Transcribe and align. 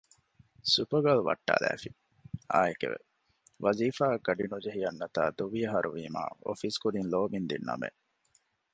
ސުޕަގާލް 0.73 1.23
ވައްޓާލާފި 1.27 1.89
އާއެކެވެ 2.51 2.99
ވާޒީފާ 3.63 4.03
އަށް 4.09 4.23
ގަޑި 4.25 4.45
ނުޖެހި 4.51 4.79
އަންނަތާ 4.85 5.19
ދުވި 5.37 5.59
އަހަރުވީމަ 5.65 6.23
އޮފީސް 6.45 6.79
ކުދިން 6.81 7.09
ލޯބިން 7.13 7.47
ދިންނަމެއް 7.49 7.99